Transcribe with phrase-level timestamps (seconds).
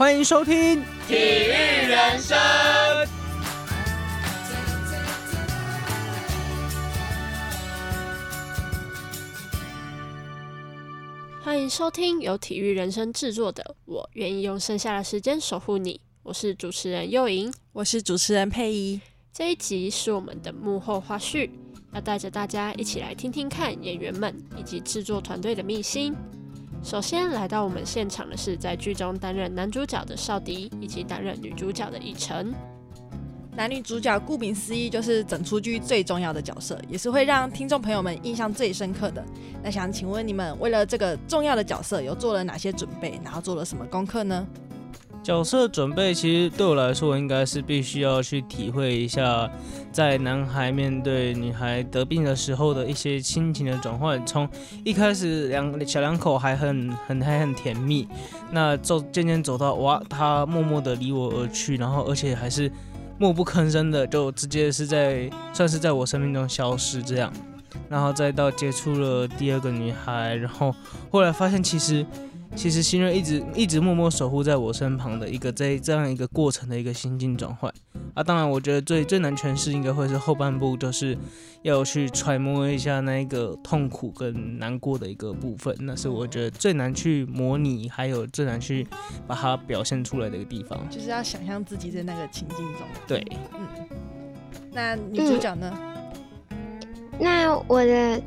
[0.00, 0.54] 欢迎收听
[1.06, 1.50] 《体育
[1.86, 2.34] 人生》。
[11.42, 18.98] 欢迎收听由体育人生制作的《我愿意用剩下的时间守护你》，我是主持人幼莹，我是主持人佩仪。
[19.34, 21.50] 这一集是我们的幕后花絮，
[21.92, 26.16] 要带着大家一起来听听看演员们以及制作团队的秘辛。
[26.82, 32.54] 首先来到我们现场的是在剧中担任男主角的邵迪，以及担任女主角的以晨。
[33.54, 39.22] 男女主角顾名思义就是整出剧最重要的角色，也是会让听众朋友们印象最深刻的。
[39.62, 44.46] 那想请问你们，为了这个重要的角色，有做了哪些准备，然后做了什么功课呢？
[45.22, 49.48] 角色准备其实对我来说，应该是必须要去体会一下，
[49.92, 54.24] 在男孩面对女孩得病的时候的一些心情的转换。
[54.26, 54.48] 从
[54.84, 58.08] 一开始两小两口还很很还很甜蜜，
[58.50, 62.70] 那走渐渐走到哇，他默默的离我而去，然后而且还是。
[63.18, 67.30] 默不吭声的，就直接是在算是在我生命中消失这样，
[67.86, 70.74] 然后再到接触了第二个女孩，然后
[71.10, 72.06] 后来发现其实。
[72.56, 77.72] 其实新锐一直一直默默守护在我身旁的一个在这样一个过程的一个心境转换
[78.14, 81.16] 啊，当然我觉得最最难诠释应该会是后半部，就是
[81.62, 88.86] 要去揣摩一下那一个痛苦跟难过的一个部分，那是我觉得最难去模拟，还有最难去
[89.26, 92.86] 把它表现出来的一个地方，就是要想象自己在那个情境中。
[93.06, 93.88] 对，嗯，
[94.72, 95.72] 那女主角呢？
[97.18, 98.20] 那我的。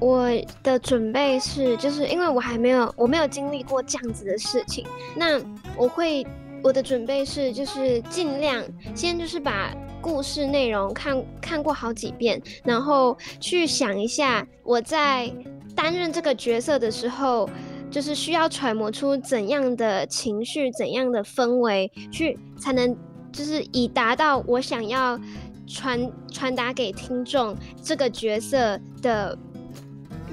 [0.00, 0.28] 我
[0.62, 4.84] 的准备是，就是因为我还没有，我没有经历过这样子的事情。
[5.16, 5.40] 那
[5.76, 6.26] 我会，
[6.62, 8.62] 我的准备是，就是尽量
[8.94, 15.32] 先就是把故事内容看看过好几遍，然后去想一下我在
[15.76, 17.48] 担任这个角色的时候，
[17.88, 22.94] 就是需要揣摩出怎样的情绪、怎样的氛围，去才能
[23.32, 25.18] 就是以达到我想要
[25.66, 29.38] 传传达给听众这个角色的。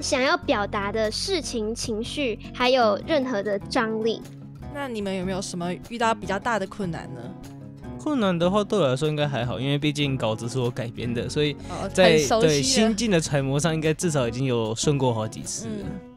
[0.00, 4.20] 想要表达的事情、情绪，还有任何的张力。
[4.74, 7.20] 那你们有没有什么遇到比较大的困难呢？
[8.00, 11.54] 困难的话，对我来说应该还好，因为毕竟稿子是我改编的，所以
[11.92, 15.68] 在对心境的揣摩上，应该至少已经有顺过好几次。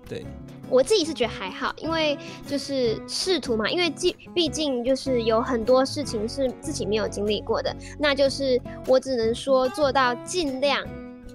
[0.08, 0.26] 对，
[0.70, 10.84] 我自己是觉得还好，因为就是试图嘛，因为毕毕竟就是有很多事情是自己没有经历过的，那就是我只能说做到尽量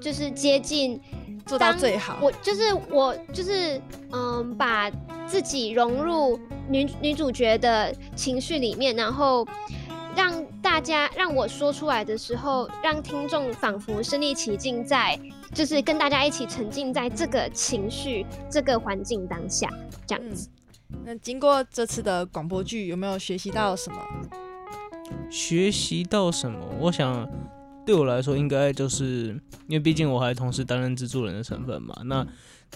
[0.01, 1.01] 就是接近。
[1.51, 4.89] 做到最好，我就是我就是嗯，把
[5.27, 6.39] 自己融入
[6.69, 9.45] 女女主角的情绪里面，然后
[10.15, 15.19] 让大家让我说出来的时候，让听众仿佛身临其境，在
[15.53, 19.69] 就是跟大家一起沉浸在这个情绪、这个环境当下，
[20.07, 20.49] 这样子。
[21.05, 23.99] 那经过这次的广播剧，有没有学习到什么？
[25.29, 26.65] 学习到什么？
[26.79, 27.29] 我想。
[27.87, 29.29] 对我来说，应该就是
[29.67, 32.25] 因为毕竟我还同时担任制作人的身份嘛，那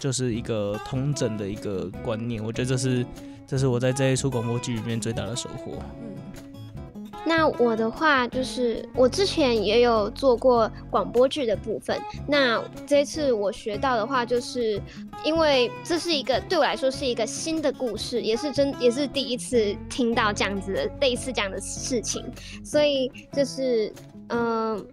[0.01, 2.43] 就是一个通整的一个观念。
[2.43, 3.07] 我觉得这是
[3.47, 5.79] 这是我在这一出广播剧里面最大的收获。
[6.03, 14.83] 嗯，那我的话就是我之前也有做过广播剧的部分，那这次我学到的话，就是
[15.25, 22.25] 因为这是一个对我来说是一个新的故事，也是真也是第一次听到这样子的类似这样的事情，
[22.65, 23.93] 所以就是。
[24.35, 24.87] 嗯，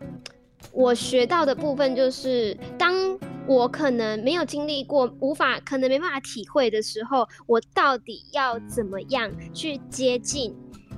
[0.71, 2.93] 我学到的部分就是，当
[3.47, 10.55] 我可能没有经历过，无法可能没办法体会的时候，我到底要怎么样去接近，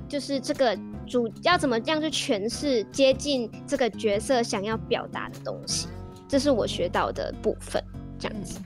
[0.10, 0.78] 就是这个
[1.08, 5.88] 主要怎么样去诠释接近这个角色想要表达的东西，
[6.28, 7.82] 这是我学到的部分。
[8.20, 8.60] 这样子，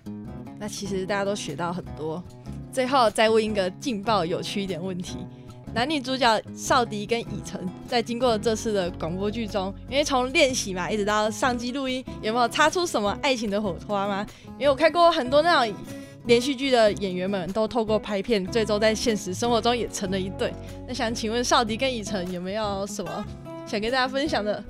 [0.60, 2.24] 那其实大家都学到很多。
[2.72, 5.18] 最后再问一个劲爆有趣一点问题。
[5.78, 14.26] 男女主角少迪跟以晨在经过这次的广播剧中，因为从练习嘛，一直到上机录音，有没有擦出什么爱情的火花吗？
[14.58, 15.76] 因为我看过很多那种
[16.26, 20.52] 连续剧的演员们都透过拍片，最终在现实生活中也成了一对。
[20.88, 23.24] 那想请问少迪跟以晨有没有什么
[23.68, 24.64] 想跟大家分享的？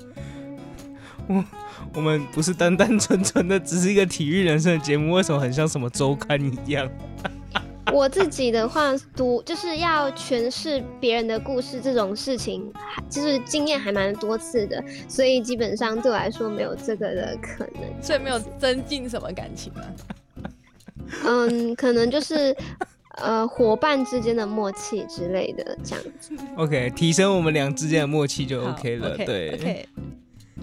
[1.30, 1.46] 我
[1.94, 6.86] 我们不是单单纯纯的只是一个体育人生的节目，为什么很像什么周刊一样？
[7.94, 17.84] 我自己的话，读就是要诠释别人的故事这种事情，还就是经验还蛮多次的，所以基本上对我来说没有这个的可能。
[18.02, 19.82] 所以没有增进什么感情吗？
[21.26, 22.56] 嗯，可能就是
[23.16, 26.36] 呃伙伴之间的默契之类的这样子。
[26.58, 29.18] OK，提升我们俩之间的默契就 OK 了。
[29.18, 29.88] 对，OK。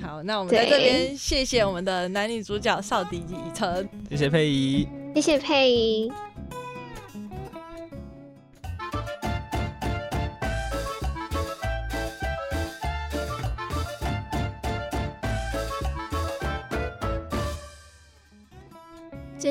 [0.02, 6.12] 好，那我们在这边谢谢我们的男女主角少迪及以晨，谢谢佩仪，谢谢佩仪。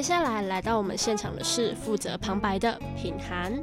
[0.04, 3.58] 下来来到我们现场的是负责旁白的品涵。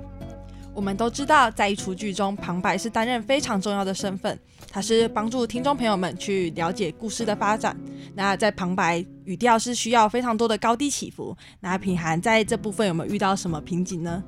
[0.73, 4.39] 我们都知道，在一出剧中，旁白是担任非常重要的身份，
[4.71, 7.77] 它是帮助听众朋友们去了解故事的发展。
[8.15, 11.37] 那在旁白语调是需要非常多的高低起伏。
[11.59, 14.23] 那品涵在这部分有没有遇到什么瓶颈呢？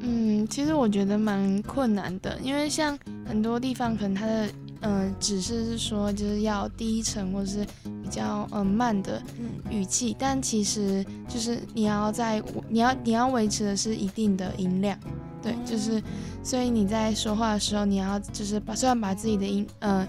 [0.00, 4.48] 嗯，其实我觉得蛮困难的，因为像很多地方可能它的
[4.80, 9.22] 嗯指示是说就是要低沉或者是比较嗯慢的
[9.70, 14.98] 语气，但其实就是你要在你要你要维持的是一定的音量，
[15.42, 16.02] 对，就是
[16.42, 20.06] 所以你在说话的时候你要就是把虽然把自己的音嗯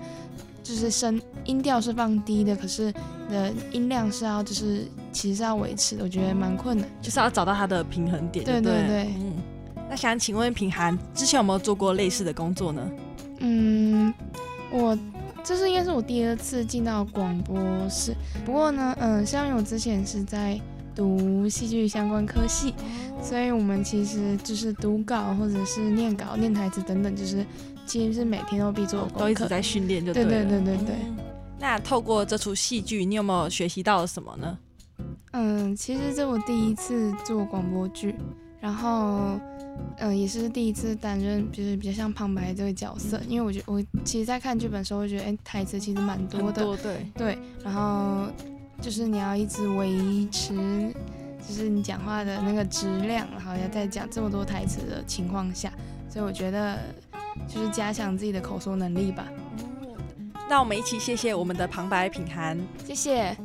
[0.61, 2.93] 就是声音调是放低的，可是
[3.27, 8.45] 你的音量是要就是其实是要维持的，我觉得蛮困难，就是要找到它的平衡点。
[8.45, 9.33] 对对对，嗯。
[9.89, 12.87] 那想请问品涵，之前有没有做过类似的工作呢？
[13.39, 14.13] 嗯，
[14.71, 14.97] 我
[15.43, 17.57] 这是应该是我第二次进到广播
[17.89, 18.13] 室。
[18.45, 20.59] 不过呢，嗯，像我之前是在
[20.95, 22.73] 读戏剧相关科系，
[23.21, 27.45] 所以我们其实就是读稿或者是念稿、念台词等等，就是
[27.85, 30.95] 其实是每天都必做功课，都一直在训练，就对对对对对。
[31.57, 34.57] 那透过这出戏剧，你有没有学习到了什么呢？
[35.31, 38.15] 嗯，其实这我第一次做广播剧，
[38.59, 39.39] 然后。
[39.97, 48.27] 嗯，也是第一次担任，就是比较像旁白这个角色，因为我觉得我其实，在看剧本的时候，我觉得，哎，台词其实蛮多的，对对，然后
[48.81, 50.53] 就是你要一直维持，
[51.45, 55.69] 就是你讲话的那个质量，然后要在讲这么多台词的情况下，
[56.09, 56.77] 所以我觉得
[57.47, 59.27] 就是加强自己的口说能力吧。
[60.49, 62.57] 那我们一起谢谢我们的旁白品涵，
[62.87, 63.35] 谢谢。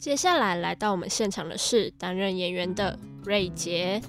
[0.00, 4.00] 接下来来到我们现场的是担任演员的瑞杰。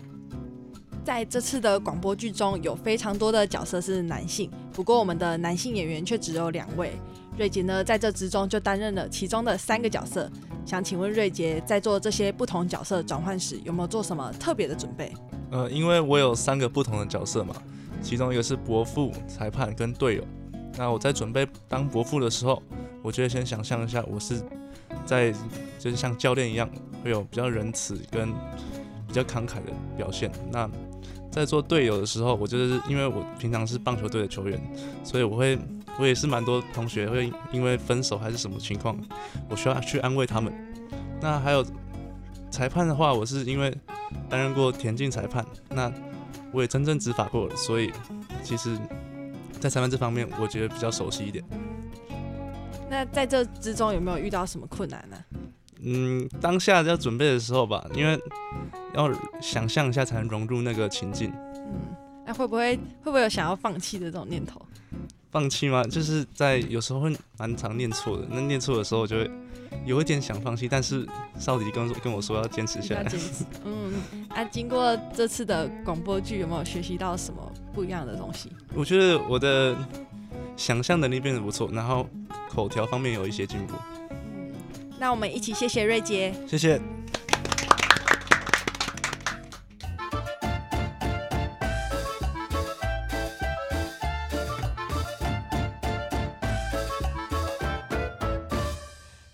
[1.03, 6.93] 在这次的广播剧中，有非常多的角色是男性，不过我们的男性演员却只有两位。
[7.37, 10.31] 瑞杰呢，在这之中就担任了其中的三个角色。
[10.65, 15.11] 想请问瑞杰，在做这些不同角色转换时，有没有做什么特别的准备？
[15.51, 17.53] 呃，因为我有三个不同的角色嘛，
[18.01, 20.23] 其中一个是伯父、裁判跟队友。
[20.77, 22.63] 那我在准备当伯父的时候，
[23.01, 24.41] 我就会先想象一下，我是。
[25.05, 25.31] 在
[25.79, 26.69] 就是像教练一样，
[27.03, 28.31] 会有比较仁慈跟
[29.07, 30.31] 比较慷慨的表现。
[30.51, 30.69] 那
[31.31, 34.61] 在做队友的时候，我就是因为我平常是棒球队的球员，
[35.03, 35.57] 所以我会
[35.97, 38.97] 我也是蛮多同学会因为分手还是什么情况，
[39.49, 40.53] 我需要去安慰他们。
[41.21, 41.65] 那还有
[42.49, 43.73] 裁判的话，我是因为
[44.29, 45.91] 担任过田径裁判，那
[46.51, 47.91] 我也真正执法过了，所以
[48.43, 48.77] 其实，
[49.59, 51.41] 在裁判这方面，我觉得比较熟悉一点。
[52.91, 55.15] 那在这之中有没有遇到什么困难呢？
[55.81, 58.19] 嗯，当下要准备的时候吧，因为
[58.93, 59.09] 要
[59.41, 61.31] 想象一下才能融入那个情境。
[61.55, 61.95] 嗯，
[62.25, 64.61] 那会不会会不会有想要放弃的这种念头？
[65.31, 65.81] 放弃吗？
[65.85, 69.31] 就是在有时候会蛮常念错的，那念错的时候就会
[69.85, 71.07] 有一点想放弃，但是
[71.39, 73.05] 少迪跟跟我说要坚持下来。
[73.05, 73.45] 坚持。
[73.63, 73.93] 嗯，
[74.27, 77.41] 啊，经过这次的广播剧，有没有学习到什么
[77.73, 78.51] 不一样的东西？
[78.75, 79.77] 我觉得我的
[80.55, 82.07] 想象能力变得不错，然后。
[82.53, 83.75] 口条方面有一些进步。
[84.09, 84.51] 嗯，
[84.99, 86.81] 那我们一起谢谢瑞杰，谢谢。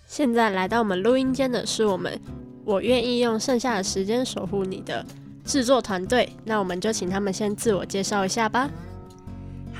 [0.06, 2.20] 现在来到我们录音间的是我们，
[2.64, 5.04] 我愿意用剩下的时间守护你的
[5.44, 6.32] 制作团队。
[6.44, 8.70] 那我们就请他们先自我介绍一下吧。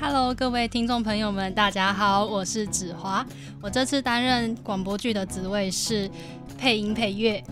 [0.01, 3.25] Hello，各位听众朋友们，大家好，我是子华。
[3.61, 6.09] 我这次担任广播剧的职位是
[6.57, 7.43] 配音配乐。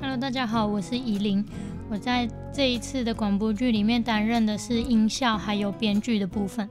[0.00, 1.44] Hello，大家好，我是怡琳。
[1.90, 6.66] 我在这一次的广播剧里面担任的是音效还有编剧的部分。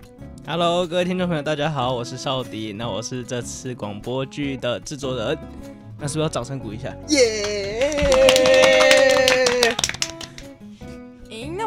[0.48, 2.74] Hello，各位听众朋友，大家好，我是少迪。
[2.74, 5.38] 那我是这次广播剧的制作人。
[6.00, 6.92] 那是不是要掌声鼓一下？
[7.10, 8.33] 耶！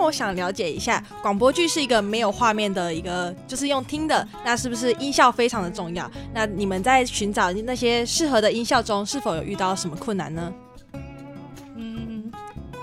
[0.06, 6.08] 我想了解一下，广播剧是一个没有画面的一个，就是用听的，那是不是音效非常的重要？
[6.32, 10.52] 那你们在寻找那些适合的音效中，是否有遇到什么困难呢？
[11.74, 12.30] 嗯，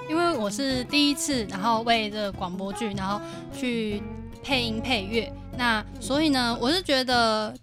[0.09, 3.21] 因为我是第一次，然后为这个广播剧，然后
[3.53, 4.03] 去
[4.43, 7.53] 配音配乐，那所以呢，我是觉得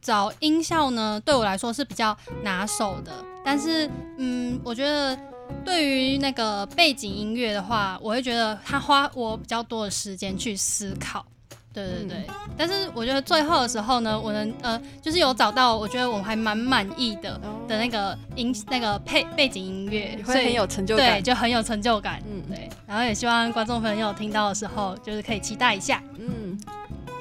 [0.00, 3.12] 找音效呢，对我来说是比较拿手的，
[3.44, 3.86] 但是
[4.16, 5.16] 嗯，我觉得。
[5.64, 11.24] 对于那个背景音乐的话，我会觉得它花我比较多的时间去思考。
[11.72, 12.26] 对对对，
[12.56, 22.20] 但是我觉得最后的时候呢，我能呃，就是有找到我觉得我还蛮满意的的那个音那个配背景音乐，会很有成就感，对，就很有成就感。
[22.28, 22.68] 嗯，对。
[22.88, 26.02] 然后也希望观众朋友听到的时候，就是可以期待一下。
[26.18, 26.60] 嗯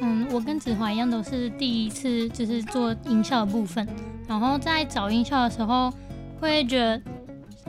[0.01, 3.87] 嗯，我跟子华一样，都是第一次就是做音效的部分，
[4.27, 5.93] 然后在找音效的时候，
[6.41, 6.99] 会觉得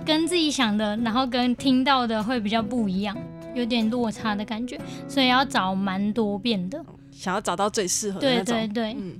[0.04, 3.16] 跟自己想的，然后跟听到的会比较不一样。
[3.52, 6.80] 有点落差的感觉，所以要找蛮多遍的，
[7.10, 8.54] 想要找到最适合的那种。
[8.54, 9.18] 对对对，嗯。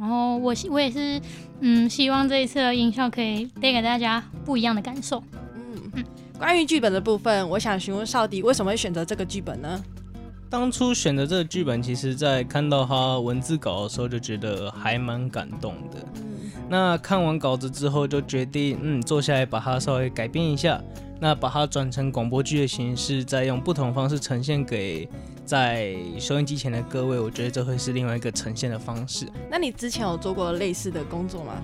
[0.00, 1.20] 然后我我也是，
[1.60, 5.22] 嗯，希望这一次的音效可以带给大家不一样的感受。
[5.54, 6.04] 嗯嗯。
[6.38, 9.84] 关于剧本的部分，我想询问少迪为什么会选择这个剧本呢？
[10.48, 15.98] 当初选择这个剧本，其实在看到他文字稿的时候，就觉得还蛮感动的。
[16.66, 16.70] 嗯。
[16.70, 20.80] 那看完稿子之后，就决定嗯坐下来把它稍微改编一下。
[21.18, 25.08] 那把它转成广播剧的形式，再用不同方式呈现给
[25.46, 29.26] 在收音机前的各位，我觉得这会是另外一个呈现的方式。
[29.50, 31.54] 那你之前有做过类似的工作吗？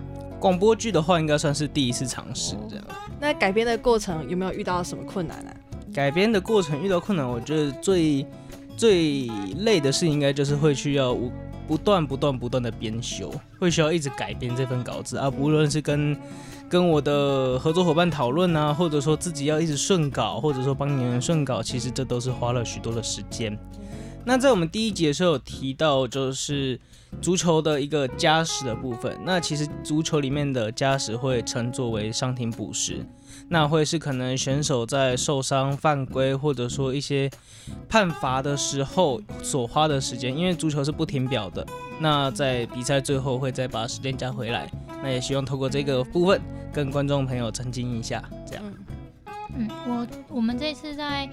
[0.40, 2.84] 广播剧的话，应该算是第一次尝试这样。
[3.20, 5.50] 那改编的过程有没有遇到什么困难呢？
[5.92, 8.26] 改编的过程遇到困难，我觉得最
[8.74, 9.26] 最
[9.58, 11.30] 累的事应该就是会需要不
[11.72, 16.14] 不断不断不断的编修，会需要一直改编这份稿子啊，无论是跟
[16.68, 23.58] 跟我的合作伙伴讨论啊，或者说自己要一直顺稿，或者说帮你们顺稿，其实这都是花了许多的时间。
[24.22, 26.78] 那在我们第一节的时候有提到，就是
[27.22, 29.18] 足球的一个加时的部分。
[29.24, 32.98] 那其实足球里面的加时会称作为伤停补时，
[33.48, 37.30] 那会是可能选手在受伤、犯规，或者说一些
[37.88, 41.66] 判罚的时候所花的时间，因为足球是不停表的。
[42.00, 44.70] 那在比赛最后会再把时间加回来。
[45.02, 46.40] 那也希望透过这个部分。
[46.74, 48.64] 跟观众朋友澄清一下，这样。
[49.54, 51.28] 嗯，我我们这次在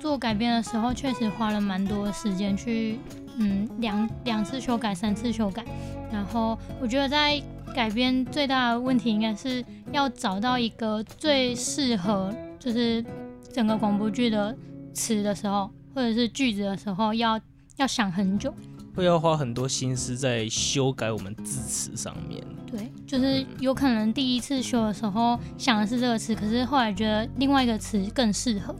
[0.00, 2.98] 做改编的时候，确实花了蛮多时间去，
[3.36, 5.64] 嗯，两两次修改，三次修改。
[6.10, 7.40] 然后我觉得在
[7.74, 13.04] 改编最大的问题，应该是要找到一个最适合，就是
[13.52, 14.56] 整个广播剧的
[14.92, 17.40] 词的时候，或者是句子的时候，要
[17.76, 18.52] 要想很久。
[18.94, 22.44] 会要花很多心思在修改我们字词上面。
[22.66, 28.74] 对，就是有可能第一次修的时候想的是这个词，可是后来觉得另外一个词更适合，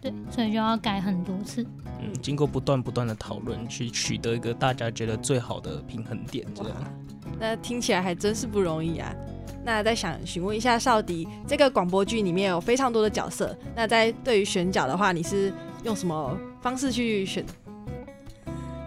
[0.00, 1.62] 对，所以就要改很多次。
[2.02, 6.76] 嗯，经过不断不断的讨论，去取得一个大家觉得最好的平衡点，这样。
[7.40, 9.12] 那听起来还真是不容易啊。
[9.64, 17.44] 那在想询问一下少迪，这个广播剧里面有非常多的角色，那在对于选角的话，你是用什么方式去选？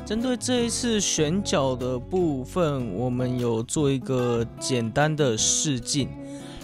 [0.05, 6.09] 针对这一次选角的部分，我们有做一个简单的试镜，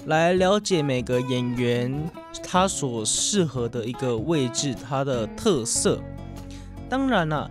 [0.08, 2.10] 来了解每个演员
[2.44, 6.02] 他所适合的一个位置，他的特色。
[6.90, 7.50] 当然了，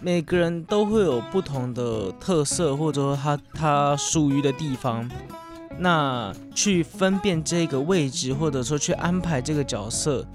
[0.00, 5.08] 每个人都会有不同的特色，或者说他他属于的地方。
[5.78, 10.26] 那去分辨这个位置，或者说去安排这个角色，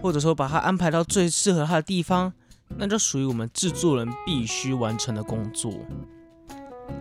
[0.00, 2.32] 或者说把他安排到最适合他的地方。
[2.78, 5.70] 那就属于我们制作人必须完成的工作。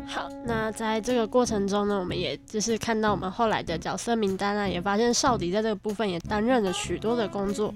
[0.06, 7.74] 好，那在这个过程中呢，我们也就是看到我们后来的角色名单啊，也发现少迪在这个部分也担任了许多的工作。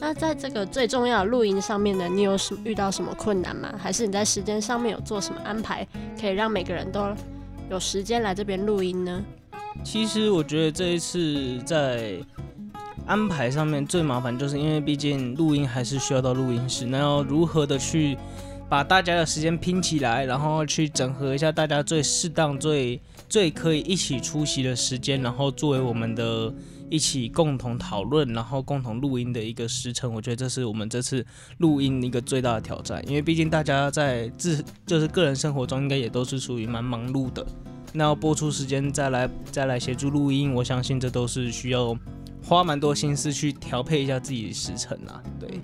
[0.00, 3.72] 那在这个最重要的录音上面呢，你有什么遇到什么困难吗？
[3.78, 5.86] 还是你在时间上面有做什么安排，
[6.20, 7.04] 可以让每个人都
[7.70, 9.22] 有时间来这边录音呢？
[9.84, 12.18] 其实我觉得这一次在。
[13.06, 18.16] 安排上面最麻烦，就是因为毕竟录音还是需要到录音室，那要如何的去
[18.68, 23.00] 把大家的时间拼起来，然后去整合一下大家最适当、最
[23.30, 26.52] 最可以一起出席的时间，然后作为我们的
[26.90, 31.24] 一起共同讨论，然后共同录音的一个时辰，我觉得这是我们这次
[31.58, 37.46] 录音一个最大的挑战，因为毕竟大家在自就是个人生活中应该也都是属于蛮忙碌的，
[37.92, 41.96] 那要播出时间再来再来协助录音，我相信这都是需要。
[42.42, 45.60] 花蛮多心思去调配一下自己的时辰啊，对。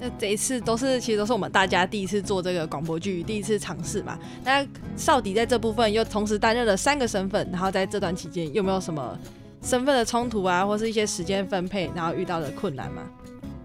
[0.00, 4.18] 那这一次都是其实都是我们大家第一次做这个广播剧，第一次尝试嘛。
[4.44, 9.18] 那少迪在这部分又同时担任了三个身份，然后在这段期间有没有什么
[9.62, 13.02] 身份的冲突啊，或是一些时间分配，然后遇到的困难吗？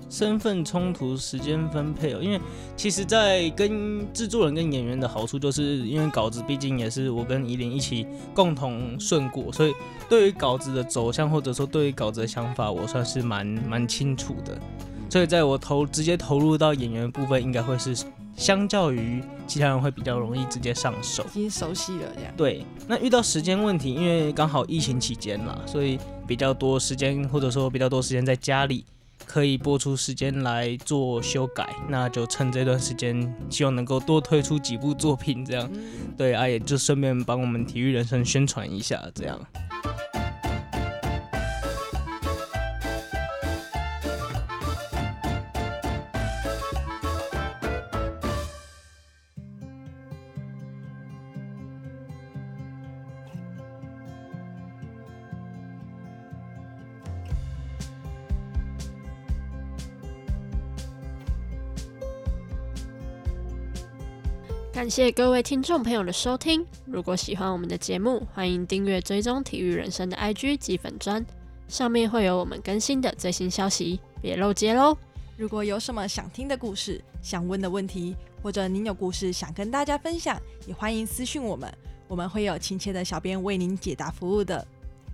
[0.09, 2.39] 身份冲突、时间分配哦，因为
[2.77, 9.73] 其实，在跟制作人跟演员的好处，就是因为稿子毕竟也是我跟怡琳一起共同顺过，所以
[10.07, 14.55] 对于稿子的走向，或者说对于稿子的想法，我算是蛮蛮清楚的。
[15.13, 17.95] 所以在我投直接投入到演员部分，应该会是
[18.35, 22.33] 相较于其他人会比较容易直接上手，已经熟悉了这样。
[22.35, 28.83] 对，那遇到时间问题，因为刚好疫情期间啦，所以比较多时间，或者说比较多时间在家里。
[29.25, 35.71] 可以播出时间来做修改，那就趁这段时间，希望能够多推出几部作品，这样，
[36.17, 39.39] 对啊，也就顺便帮我们体育人生宣传一下，这样。
[64.93, 66.63] 谢各位听众朋友的收听。
[66.85, 71.25] 如果喜欢我们的节目，欢迎订阅追踪体育人生的 IG 及粉砖，
[71.67, 74.95] 上面会有我们更新的最新消息，别漏接喽。
[75.35, 81.73] 如果有什么想听的故事、想问的问题，或者您有故事想跟大家分享，也欢迎私讯我们，
[82.07, 84.63] 我们会有亲切的小编为您解答服务的。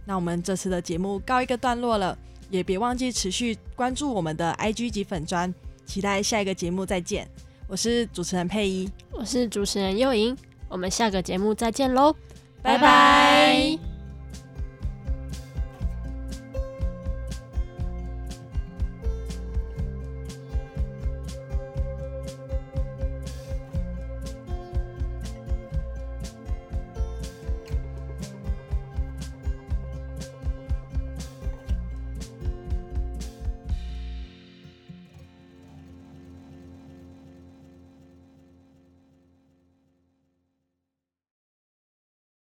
[0.04, 2.18] 那我们这次的节目告一个段落了，
[2.50, 5.56] 也别忘记持续关注我们的 IG 及粉砖，
[5.86, 7.26] 期待下一个节目再见。
[7.70, 10.36] 我是主持人佩仪，我是主持人幼莹，
[10.68, 12.16] 我们下个节目再见喽，
[12.64, 13.89] 拜拜。